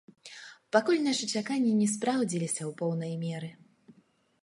[0.75, 3.49] Пакуль нашы чаканні не спраўдзіліся ў поўнай меры.